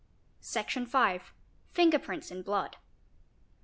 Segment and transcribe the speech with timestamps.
[0.39, 2.77] Section v.—Fingerprints in blood.